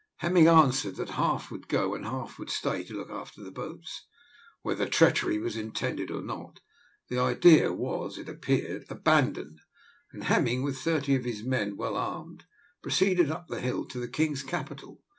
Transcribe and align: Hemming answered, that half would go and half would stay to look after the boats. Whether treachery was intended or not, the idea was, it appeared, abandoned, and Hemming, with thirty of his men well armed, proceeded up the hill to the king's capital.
Hemming 0.15 0.47
answered, 0.47 0.95
that 0.95 1.11
half 1.11 1.51
would 1.51 1.67
go 1.67 1.93
and 1.93 2.05
half 2.05 2.39
would 2.39 2.49
stay 2.49 2.83
to 2.85 2.95
look 2.95 3.11
after 3.11 3.43
the 3.43 3.51
boats. 3.51 4.07
Whether 4.63 4.87
treachery 4.87 5.37
was 5.37 5.55
intended 5.55 6.09
or 6.09 6.23
not, 6.23 6.59
the 7.09 7.19
idea 7.19 7.71
was, 7.71 8.17
it 8.17 8.27
appeared, 8.27 8.85
abandoned, 8.89 9.59
and 10.11 10.23
Hemming, 10.23 10.63
with 10.63 10.79
thirty 10.79 11.13
of 11.13 11.23
his 11.23 11.43
men 11.43 11.77
well 11.77 11.95
armed, 11.97 12.45
proceeded 12.81 13.29
up 13.29 13.47
the 13.47 13.61
hill 13.61 13.85
to 13.89 13.99
the 13.99 14.07
king's 14.07 14.41
capital. 14.41 15.03